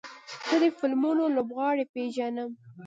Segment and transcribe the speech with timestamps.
[0.47, 2.49] زه د فلمونو لوبغاړي پیژنم.